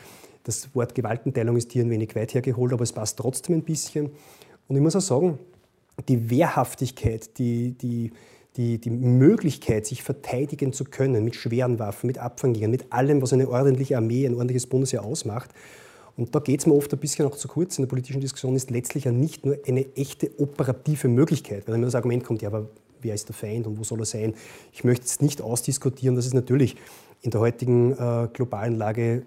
[0.44, 4.10] Das Wort Gewaltenteilung ist hier ein wenig weit hergeholt, aber es passt trotzdem ein bisschen.
[4.68, 5.38] Und ich muss auch sagen,
[6.08, 8.10] die Wehrhaftigkeit, die, die,
[8.56, 13.32] die, die Möglichkeit, sich verteidigen zu können mit schweren Waffen, mit Abfangjägern, mit allem, was
[13.32, 15.50] eine ordentliche Armee, ein ordentliches Bundesheer ausmacht.
[16.16, 18.54] Und da geht es mir oft ein bisschen auch zu kurz in der politischen Diskussion,
[18.54, 22.48] ist letztlich ja nicht nur eine echte operative Möglichkeit, weil immer das Argument kommt, ja,
[22.48, 22.68] aber
[23.00, 24.34] wer ist der Feind und wo soll er sein?
[24.72, 26.76] Ich möchte jetzt nicht ausdiskutieren, dass es natürlich
[27.22, 29.22] in der heutigen äh, globalen Lage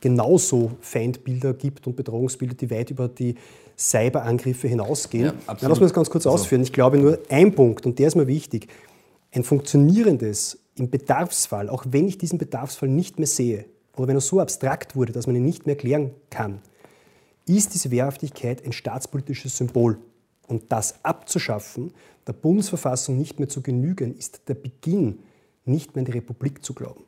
[0.00, 3.34] genauso Feindbilder gibt und Bedrohungsbilder, die weit über die
[3.80, 5.32] Cyberangriffe hinausgehen.
[5.46, 6.34] Ja, lass mich das ganz kurz also.
[6.34, 6.62] ausführen.
[6.62, 8.68] Ich glaube nur ein Punkt, und der ist mir wichtig,
[9.32, 13.64] ein funktionierendes im Bedarfsfall, auch wenn ich diesen Bedarfsfall nicht mehr sehe,
[13.96, 16.60] oder wenn er so abstrakt wurde, dass man ihn nicht mehr klären kann,
[17.46, 19.98] ist diese Wehrhaftigkeit ein staatspolitisches Symbol.
[20.46, 21.92] Und das abzuschaffen,
[22.26, 25.20] der Bundesverfassung nicht mehr zu genügen, ist der Beginn,
[25.64, 27.04] nicht mehr an die Republik zu glauben.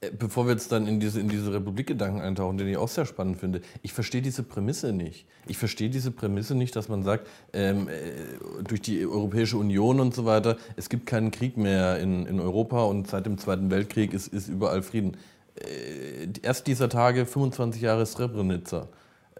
[0.00, 3.06] Äh, bevor wir jetzt dann in diese, in diese Republikgedanken eintauchen, den ich auch sehr
[3.06, 5.26] spannend finde, ich verstehe diese Prämisse nicht.
[5.46, 10.14] Ich verstehe diese Prämisse nicht, dass man sagt, ähm, äh, durch die Europäische Union und
[10.14, 14.12] so weiter, es gibt keinen Krieg mehr in, in Europa und seit dem Zweiten Weltkrieg
[14.12, 15.16] ist, ist überall Frieden.
[15.56, 18.88] Äh, erst dieser Tage, 25 Jahre Srebrenica.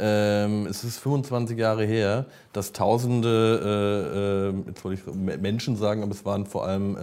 [0.00, 6.04] Ähm, es ist 25 Jahre her, dass tausende, äh, äh, jetzt wollte ich Menschen sagen,
[6.04, 6.96] aber es waren vor allem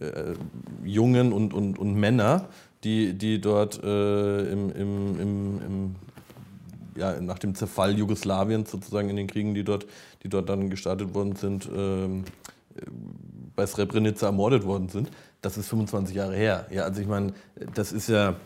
[0.00, 0.34] äh, äh,
[0.84, 2.48] Jungen und, und, und Männer,
[2.84, 5.96] die, die dort äh, im, im, im, im,
[6.96, 9.86] ja, nach dem Zerfall Jugoslawiens sozusagen in den Kriegen, die dort,
[10.22, 12.24] die dort dann gestartet worden sind, ähm,
[13.54, 15.10] bei Srebrenica ermordet worden sind.
[15.42, 16.66] Das ist 25 Jahre her.
[16.70, 17.34] Ja, also ich meine,
[17.74, 18.36] das ist ja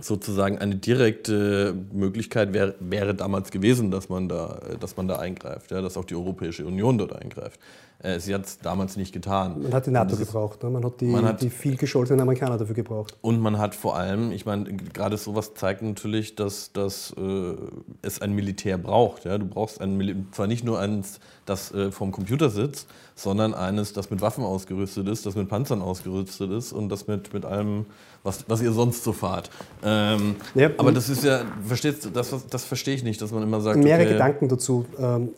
[0.00, 5.70] sozusagen eine direkte Möglichkeit wäre, wäre damals gewesen, dass man da, dass man da eingreift,
[5.70, 7.58] ja, dass auch die Europäische Union dort eingreift.
[7.98, 9.62] Äh, sie hat es damals nicht getan.
[9.62, 10.70] Man hat die NATO gebraucht, ne?
[10.70, 13.16] man hat die, man hat, die viel gescholtenen Amerikaner dafür gebraucht.
[13.22, 17.54] Und man hat vor allem, ich meine, gerade sowas zeigt natürlich, dass, dass äh,
[18.02, 19.24] es ein Militär braucht.
[19.24, 19.38] Ja?
[19.38, 24.10] Du brauchst ein, zwar nicht nur eines, das äh, vom Computer sitzt, sondern eines, das
[24.10, 27.86] mit Waffen ausgerüstet ist, das mit Panzern ausgerüstet ist und das mit, mit allem,
[28.22, 29.48] was, was ihr sonst so fahrt.
[29.82, 33.42] Ähm, ja, aber das ist ja, verstehst du, das, das verstehe ich nicht, dass man
[33.42, 33.78] immer sagt.
[33.78, 34.84] Mehrere okay, Gedanken dazu.
[34.98, 35.30] Ähm,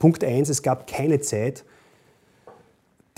[0.00, 1.62] Punkt 1, es gab keine Zeit,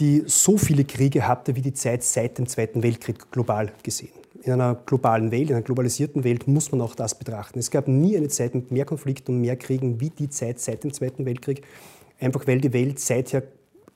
[0.00, 4.10] die so viele Kriege hatte wie die Zeit seit dem Zweiten Weltkrieg global gesehen.
[4.42, 7.60] In einer globalen Welt, in einer globalisierten Welt muss man auch das betrachten.
[7.60, 10.82] Es gab nie eine Zeit mit mehr Konflikten und mehr Kriegen wie die Zeit seit
[10.82, 11.62] dem Zweiten Weltkrieg,
[12.18, 13.44] einfach weil die Welt seither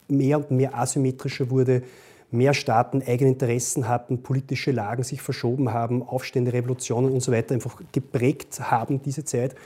[0.06, 1.82] mehr und mehr asymmetrischer wurde,
[2.30, 7.52] mehr Staaten eigene Interessen hatten, politische Lagen sich verschoben haben, Aufstände, Revolutionen und so weiter
[7.52, 9.56] einfach geprägt haben diese Zeit.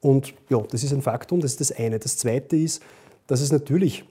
[0.00, 1.98] Und ja, das ist ein Faktum, das ist das eine.
[1.98, 2.82] Das zweite ist,
[3.26, 4.04] dass es natürlich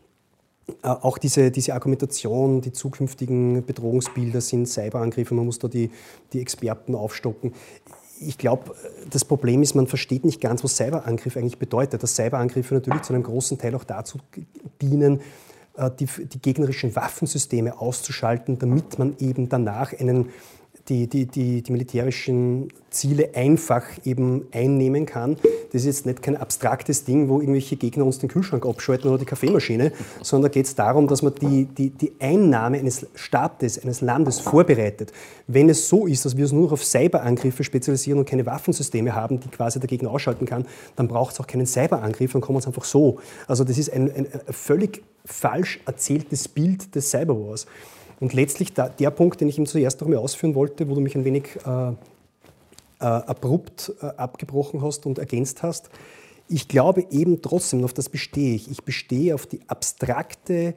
[0.83, 5.89] äh, auch diese, diese Argumentation, die zukünftigen Bedrohungsbilder sind Cyberangriffe, man muss da die,
[6.33, 7.53] die Experten aufstocken.
[8.21, 8.75] Ich glaube,
[9.09, 12.03] das Problem ist, man versteht nicht ganz, was Cyberangriff eigentlich bedeutet.
[12.03, 14.19] Dass Cyberangriffe natürlich zu einem großen Teil auch dazu
[14.81, 15.21] dienen,
[15.77, 20.29] äh, die, die gegnerischen Waffensysteme auszuschalten, damit man eben danach einen
[20.89, 25.37] die, die, die, die militärischen Ziele einfach eben einnehmen kann.
[25.71, 29.19] Das ist jetzt nicht kein abstraktes Ding, wo irgendwelche Gegner uns den Kühlschrank abschalten oder
[29.19, 29.91] die Kaffeemaschine,
[30.23, 35.11] sondern geht es darum, dass man die, die, die Einnahme eines Staates, eines Landes vorbereitet.
[35.47, 39.39] Wenn es so ist, dass wir uns nur auf Cyberangriffe spezialisieren und keine Waffensysteme haben,
[39.39, 42.67] die quasi dagegen ausschalten kann, dann braucht es auch keinen Cyberangriff, dann kommen wir es
[42.67, 43.19] einfach so.
[43.47, 47.67] Also das ist ein, ein völlig falsch erzähltes Bild des Cyberwars.
[48.19, 51.01] Und letztlich da, der Punkt, den ich ihm zuerst noch mal ausführen wollte, wo du
[51.01, 51.93] mich ein wenig äh, äh,
[53.05, 55.89] abrupt äh, abgebrochen hast und ergänzt hast.
[56.49, 58.69] Ich glaube eben trotzdem, auf das bestehe ich.
[58.69, 60.73] Ich bestehe auf die abstrakte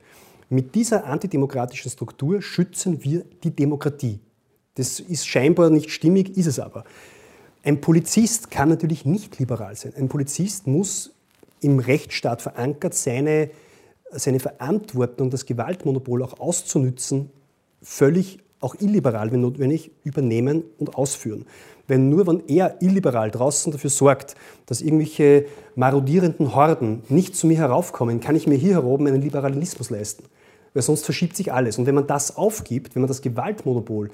[0.51, 4.19] Mit dieser antidemokratischen Struktur schützen wir die Demokratie.
[4.75, 6.83] Das ist scheinbar nicht stimmig, ist es aber.
[7.63, 9.93] Ein Polizist kann natürlich nicht liberal sein.
[9.97, 11.13] Ein Polizist muss
[11.61, 13.51] im Rechtsstaat verankert seine,
[14.11, 17.31] seine Verantwortung, das Gewaltmonopol auch auszunützen,
[17.81, 21.47] völlig auch illiberal, wenn notwendig, übernehmen und ausführen.
[21.87, 24.35] Wenn nur wenn er illiberal draußen dafür sorgt,
[24.67, 29.89] dass irgendwelche marodierenden Horden nicht zu mir heraufkommen, kann ich mir hier heroben einen Liberalismus
[29.91, 30.25] leisten.
[30.75, 31.79] Weil sonst verschiebt sich alles.
[31.79, 34.11] Und wenn man das aufgibt, wenn man das Gewaltmonopol,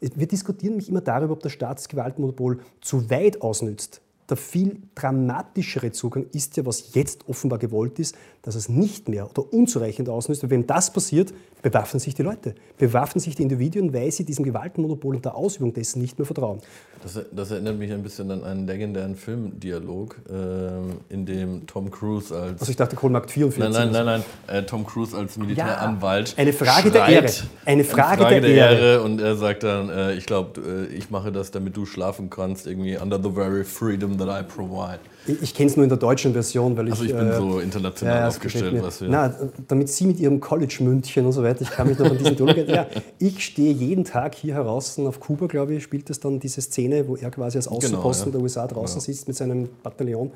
[0.00, 4.00] wir diskutieren mich immer darüber, ob der Staat das Gewaltmonopol zu weit ausnützt.
[4.30, 8.14] Der viel dramatischere Zugang ist ja, was jetzt offenbar gewollt ist,
[8.48, 10.42] dass es nicht mehr oder unzureichend ausnützt.
[10.42, 14.42] Und wenn das passiert, bewaffnen sich die Leute, bewaffnen sich die Individuen, weil sie diesem
[14.42, 16.60] Gewaltmonopol und der Ausübung dessen nicht mehr vertrauen.
[17.02, 22.34] Das, das erinnert mich ein bisschen an einen legendären Filmdialog, äh, in dem Tom Cruise
[22.34, 22.62] als...
[22.62, 23.70] Also ich dachte Kohlmarkt 44.
[23.70, 24.56] Nein, nein, nein, nein.
[24.56, 26.30] Äh, Tom Cruise als Militäranwalt.
[26.30, 27.26] Ja, eine Frage der Ehre.
[27.26, 29.02] Eine Frage, eine Frage der, der, Ehre.
[29.02, 32.66] Und er sagt dann, äh, ich glaube, äh, ich mache das, damit du schlafen kannst,
[32.66, 35.00] irgendwie under the very freedom that I provide.
[35.28, 36.92] Ich, ich kenne es nur in der deutschen Version, weil ich.
[36.92, 39.08] Also ich bin äh, so international ja, aufgestellt, was wir.
[39.08, 39.34] Na,
[39.68, 42.56] damit Sie mit Ihrem College-Mündchen und so weiter, ich kann mich noch an diesen Dialog
[42.68, 42.86] ja,
[43.18, 47.06] Ich stehe jeden Tag hier heraus auf Kuba, glaube ich, spielt es dann diese Szene,
[47.06, 48.38] wo er quasi als Außenposten genau, ja.
[48.38, 49.04] der USA draußen ja.
[49.04, 50.32] sitzt mit seinem Bataillon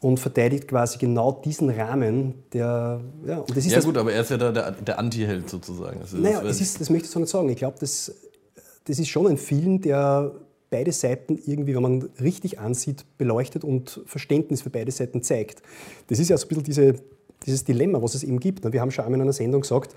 [0.00, 3.00] und verteidigt quasi genau diesen Rahmen, der.
[3.26, 6.00] Ja, und das ist ja, gut, aber er ist ja der, der, der Anti-Held sozusagen.
[6.00, 7.48] Also naja, das, ist, das möchte ich so nicht sagen.
[7.48, 8.12] Ich glaube, das,
[8.84, 10.32] das ist schon ein Film, der
[10.70, 15.62] beide Seiten irgendwie, wenn man richtig ansieht, beleuchtet und Verständnis für beide Seiten zeigt.
[16.08, 16.94] Das ist ja so ein bisschen diese,
[17.46, 18.70] dieses Dilemma, was es eben gibt.
[18.70, 19.94] Wir haben schon einmal in einer Sendung gesagt,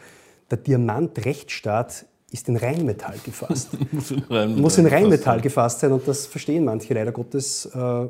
[0.50, 3.70] der Diamant Rechtsstaat ist in Rheinmetall gefasst.
[3.92, 8.08] Muss in Rheinmetall, Muss in Rheinmetall gefasst sein und das verstehen manche leider Gottes äh,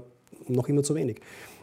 [0.47, 1.21] noch immer zu wenig.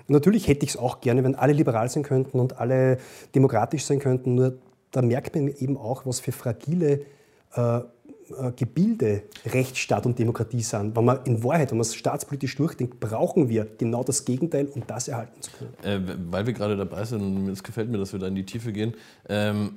[0.09, 2.99] Und natürlich hätte ich es auch gerne, wenn alle liberal sein könnten und alle
[3.35, 4.59] demokratisch sein könnten, nur
[4.91, 7.03] da merkt man eben auch, was für fragile
[7.55, 7.81] äh,
[8.57, 10.97] Gebilde Rechtsstaat und Demokratie sind.
[10.97, 14.83] Wenn man in Wahrheit, wenn man es staatspolitisch durchdenkt, brauchen wir genau das Gegenteil, um
[14.87, 15.75] das erhalten zu können.
[15.83, 18.45] Äh, weil wir gerade dabei sind, und es gefällt mir, dass wir da in die
[18.45, 18.95] Tiefe gehen.
[19.29, 19.73] Ähm,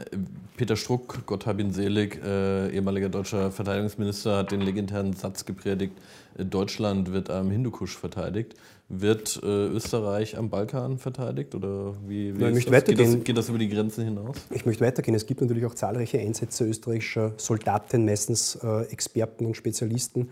[0.58, 5.94] Peter Struck, Gott hab ihn selig, äh, ehemaliger deutscher Verteidigungsminister, hat den legendären Satz gepredigt,
[6.31, 8.56] äh, Deutschland wird am Hindukusch verteidigt.
[8.90, 12.84] Wird äh, Österreich am Balkan verteidigt oder wie, wie Nein, ich das?
[12.84, 14.36] Geht, das, geht das über die Grenzen hinaus?
[14.50, 15.16] Ich möchte weitergehen.
[15.16, 20.30] Es gibt natürlich auch zahlreiche Einsätze österreichischer Soldaten, meistens äh, Experten und Spezialisten,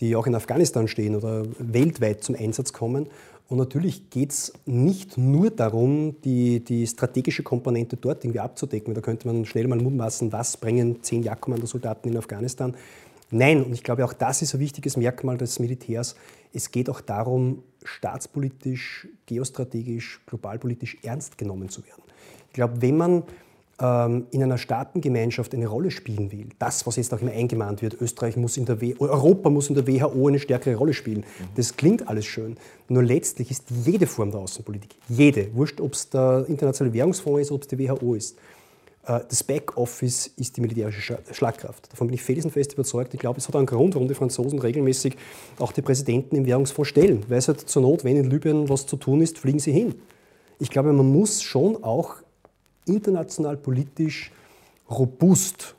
[0.00, 3.06] die auch in Afghanistan stehen oder weltweit zum Einsatz kommen.
[3.46, 8.94] Und natürlich geht es nicht nur darum, die, die strategische Komponente dort irgendwie abzudecken.
[8.94, 12.74] Da könnte man schnell mal mutmaßen, was bringen zehn Jagdkommandosoldaten in Afghanistan.
[13.34, 16.14] Nein, und ich glaube, auch das ist ein wichtiges Merkmal des Militärs.
[16.52, 22.04] Es geht auch darum, staatspolitisch, geostrategisch, globalpolitisch ernst genommen zu werden.
[22.46, 23.24] Ich glaube, wenn man
[23.80, 28.00] ähm, in einer Staatengemeinschaft eine Rolle spielen will, das, was jetzt auch immer eingemahnt wird,
[28.00, 31.44] Österreich muss in der w Europa muss in der WHO eine stärkere Rolle spielen, mhm.
[31.56, 32.56] das klingt alles schön.
[32.88, 37.50] Nur letztlich ist jede Form der Außenpolitik, jede, wurscht, ob es der Internationale Währungsfonds ist,
[37.50, 38.38] ob es die WHO ist,
[39.06, 41.92] das Backoffice ist die militärische Schlagkraft.
[41.92, 43.12] Davon bin ich felsenfest überzeugt.
[43.14, 45.16] Ich glaube, es hat einen Grund, warum die Franzosen regelmäßig
[45.58, 47.24] auch die Präsidenten im Währungsfonds stellen.
[47.28, 49.94] Weil es halt zur Not, wenn in Libyen was zu tun ist, fliegen sie hin.
[50.58, 52.16] Ich glaube, man muss schon auch
[52.86, 54.30] international politisch
[54.90, 55.74] robust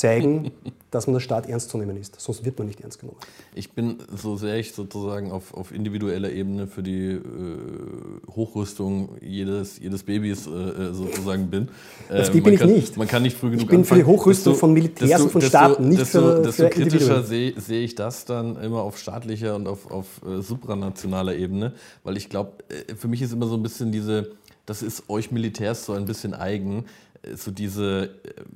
[0.00, 0.50] zeigen,
[0.90, 2.20] dass man der Staat ernst zu nehmen ist.
[2.20, 3.18] Sonst wird man nicht ernst genommen.
[3.54, 7.20] Ich bin, so sehr ich sozusagen auf, auf individueller Ebene für die äh,
[8.34, 11.68] Hochrüstung jedes, jedes Babys äh, äh sozusagen bin.
[12.08, 12.96] Äh, das bin ich nicht.
[12.96, 14.00] Man kann nicht früh genug Ich bin anfangen.
[14.00, 16.70] für die Hochrüstung desto, von Militärs desto, und von Staaten, nicht desto, für, desto für
[16.70, 21.74] kritischer sehe seh ich das dann immer auf staatlicher und auf, auf äh, supranationaler Ebene,
[22.02, 24.32] weil ich glaube, äh, für mich ist immer so ein bisschen diese,
[24.66, 26.84] das ist euch Militärs so ein bisschen eigen,
[27.34, 28.10] so diese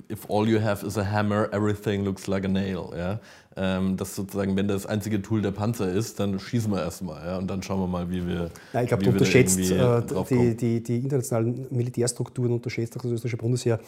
[0.09, 2.89] äh, If all you have is a hammer, everything looks like a nail.
[2.95, 3.19] Ja?
[3.55, 7.37] Ähm, das sozusagen, wenn das einzige Tool der Panzer ist, dann schießen wir erstmal ja?
[7.37, 8.49] und dann schauen wir mal, wie wir.
[8.73, 13.37] Ja, ich glaube, du unterschätzt äh, die, die, die, internationalen Militärstrukturen, unterschätzt auch das österreichische
[13.37, 13.79] Bundesheer.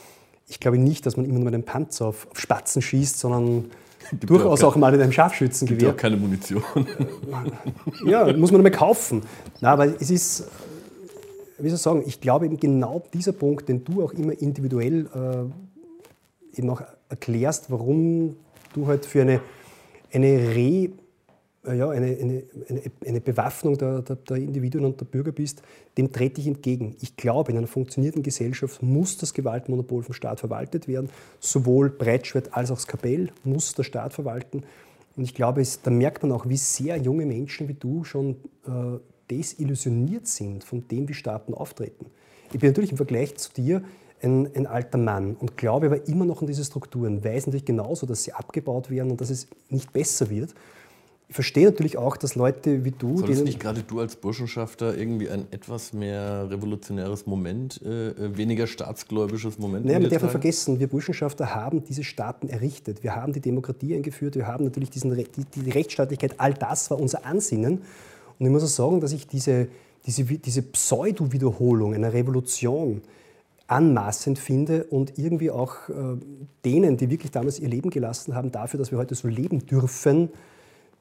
[0.47, 3.65] Ich glaube nicht, dass man immer nur mit einem Panzer auf, auf Spatzen schießt, sondern
[4.11, 5.89] Gibt durchaus auch, auch, mal mit einem Scharfschützengewehr.
[5.89, 6.63] Gibt auch keine Munition.
[8.05, 9.21] ja, muss man mal kaufen.
[9.59, 10.45] Na, aber es ist
[11.59, 15.07] wie soll ich sagen, ich glaube eben genau dieser Punkt, den du auch immer individuell
[15.13, 18.35] äh, eben auch erklärst, warum
[18.73, 19.41] du halt für eine,
[20.13, 20.89] eine Re,
[21.65, 22.43] äh, ja, eine, eine,
[23.05, 25.61] eine, Bewaffnung der, der, der, Individuen und der Bürger bist,
[25.97, 26.95] dem trete ich entgegen.
[27.01, 31.09] Ich glaube, in einer funktionierenden Gesellschaft muss das Gewaltmonopol vom Staat verwaltet werden.
[31.39, 34.63] Sowohl Breitschwert als auch Skapell muss der Staat verwalten.
[35.15, 38.35] Und ich glaube, es, da merkt man auch, wie sehr junge Menschen wie du schon
[38.67, 42.05] äh, desillusioniert sind von dem, wie Staaten auftreten.
[42.53, 43.83] Ich bin natürlich im Vergleich zu dir
[44.21, 48.05] ein, ein, alter Mann und glaube aber immer noch an diese Strukturen, weiß natürlich genauso,
[48.05, 50.55] dass sie abgebaut werden und dass es nicht besser wird.
[51.29, 53.17] Ich verstehe natürlich auch, dass Leute wie du.
[53.17, 58.65] Sollst nicht gerade du als Burschenschafter irgendwie ein etwas mehr revolutionäres Moment, äh, äh weniger
[58.65, 59.85] staatsgläubisches Moment?
[59.85, 63.03] Naja, man darf nicht vergessen, wir Burschenschafter haben diese Staaten errichtet.
[63.03, 66.99] Wir haben die Demokratie eingeführt, wir haben natürlich diesen, die, die Rechtsstaatlichkeit, all das war
[66.99, 67.81] unser Ansinnen.
[68.39, 69.67] Und ich muss auch sagen, dass ich diese,
[70.05, 73.01] diese, diese Pseudo-Wiederholung einer Revolution
[73.67, 75.93] anmaßend finde und irgendwie auch äh,
[76.63, 80.29] denen, die wirklich damals ihr Leben gelassen haben, dafür, dass wir heute so leben dürfen,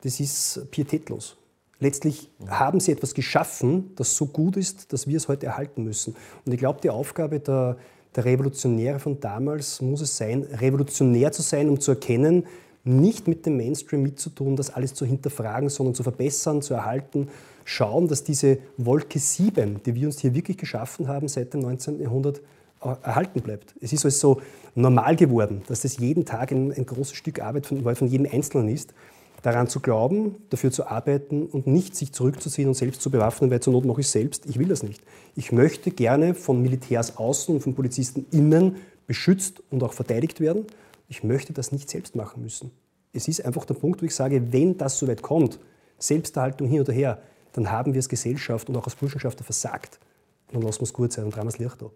[0.02, 1.36] das ist pietätlos.
[1.78, 6.16] Letztlich haben sie etwas geschaffen, das so gut ist, dass wir es heute erhalten müssen.
[6.44, 7.76] Und ich glaube, die Aufgabe der,
[8.14, 12.44] der Revolutionäre von damals muss es sein, revolutionär zu sein, um zu erkennen,
[12.86, 17.28] nicht mit dem Mainstream mitzutun, das alles zu hinterfragen, sondern zu verbessern, zu erhalten,
[17.64, 22.00] schauen, dass diese Wolke 7, die wir uns hier wirklich geschaffen haben seit dem 19.
[22.00, 22.40] Jahrhundert,
[22.80, 23.74] erhalten bleibt.
[23.80, 24.40] Es ist also
[24.74, 28.68] normal geworden, dass das jeden Tag ein, ein großes Stück Arbeit von, von jedem Einzelnen
[28.68, 28.94] ist,
[29.42, 33.60] daran zu glauben, dafür zu arbeiten und nicht sich zurückzuziehen und selbst zu bewaffnen, weil
[33.60, 34.46] zur Not mache ich selbst.
[34.46, 35.02] Ich will das nicht.
[35.34, 40.66] Ich möchte gerne von Militärs außen und von Polizisten innen beschützt und auch verteidigt werden.
[41.08, 42.70] Ich möchte das nicht selbst machen müssen.
[43.12, 45.58] Es ist einfach der Punkt, wo ich sage, wenn das so weit kommt,
[45.98, 49.98] Selbsterhaltung hin oder her, dann haben wir als Gesellschaft und auch als Burschenschafter versagt.
[50.48, 51.90] Und dann lassen wir es gut sein und dran das Licht da.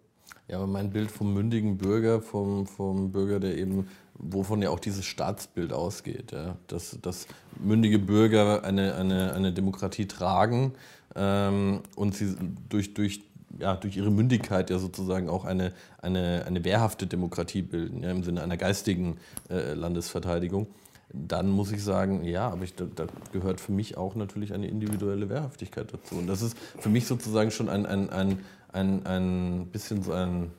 [0.49, 4.81] Ja, aber mein Bild vom mündigen Bürger, vom, vom Bürger, der eben, wovon ja auch
[4.81, 7.27] dieses Staatsbild ausgeht, ja, dass, dass
[7.63, 10.73] mündige Bürger eine, eine, eine Demokratie tragen
[11.15, 12.35] ähm, und sie
[12.69, 13.23] durch, durch
[13.59, 18.23] ja, durch ihre Mündigkeit ja sozusagen auch eine, eine, eine wehrhafte Demokratie bilden, ja, im
[18.23, 20.67] Sinne einer geistigen äh, Landesverteidigung,
[21.13, 24.69] dann muss ich sagen, ja, aber ich, da, da, gehört für mich auch natürlich eine
[24.69, 26.17] individuelle Wehrhaftigkeit dazu.
[26.17, 28.39] Und das ist für mich sozusagen schon ein, ein, ein,
[28.73, 30.51] ein, ein bisschen so ein,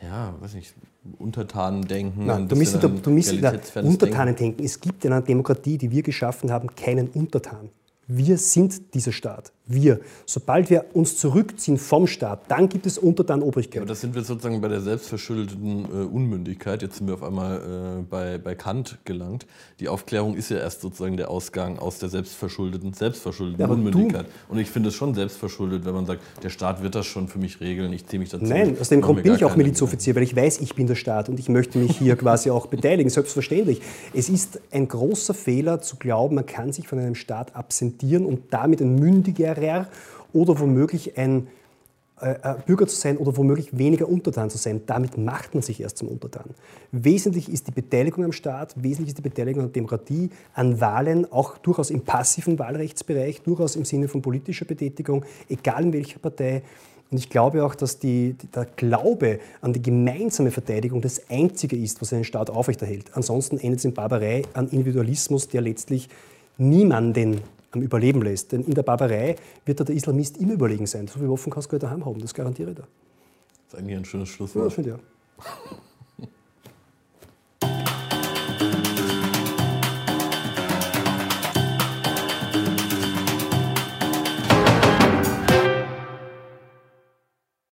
[0.00, 0.74] ja, weiß nicht,
[1.18, 2.26] Untertanendenken.
[2.26, 3.32] Nein, du misst, du misst
[3.76, 4.64] Untertanendenken.
[4.64, 7.70] Es gibt in einer Demokratie, die wir geschaffen haben, keinen Untertan.
[8.10, 9.52] Wir sind dieser Staat.
[9.66, 10.00] Wir.
[10.24, 13.74] Sobald wir uns zurückziehen vom Staat, dann gibt es Untertan Obrigkeit.
[13.74, 16.80] Ja, aber das sind wir sozusagen bei der selbstverschuldeten äh, Unmündigkeit.
[16.80, 19.46] Jetzt sind wir auf einmal äh, bei, bei Kant gelangt.
[19.80, 24.24] Die Aufklärung ist ja erst sozusagen der Ausgang aus der selbstverschuldeten, selbstverschuldeten ja, Unmündigkeit.
[24.48, 27.38] Und ich finde es schon selbstverschuldet, wenn man sagt, der Staat wird das schon für
[27.38, 28.46] mich regeln, ich ziehe mich dazu.
[28.46, 31.28] Nein, aus dem Grund bin ich auch Milizoffizier, weil ich weiß, ich bin der Staat
[31.28, 33.82] und ich möchte mich hier quasi auch beteiligen, selbstverständlich.
[34.14, 38.42] Es ist ein großer Fehler zu glauben, man kann sich von einem Staat absentieren und
[38.50, 39.88] damit ein mündiger mündigerer
[40.32, 41.48] oder womöglich ein
[42.20, 44.82] äh, äh, Bürger zu sein oder womöglich weniger Untertan zu sein.
[44.86, 46.50] Damit macht man sich erst zum Untertan.
[46.90, 51.58] Wesentlich ist die Beteiligung am Staat, wesentlich ist die Beteiligung an Demokratie, an Wahlen, auch
[51.58, 56.62] durchaus im passiven Wahlrechtsbereich, durchaus im Sinne von politischer Betätigung, egal in welcher Partei.
[57.10, 62.02] Und ich glaube auch, dass die, der Glaube an die gemeinsame Verteidigung das Einzige ist,
[62.02, 63.12] was einen Staat aufrechterhält.
[63.14, 66.08] Ansonsten endet es in Barbarei, an Individualismus, der letztlich
[66.58, 67.40] niemanden
[67.72, 68.52] am Überleben lässt.
[68.52, 71.06] Denn in der Barbarei wird da der Islamist immer überlegen sein.
[71.06, 72.86] So viele Waffen kannst du daheim haben, das garantiere ich dir.
[73.64, 74.64] Das ist eigentlich ein schönes Schlusswort.
[74.66, 75.78] Ja, finde ich auch.